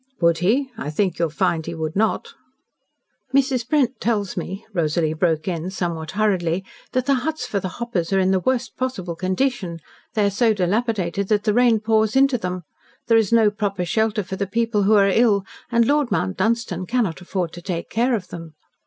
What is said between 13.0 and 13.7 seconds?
There is no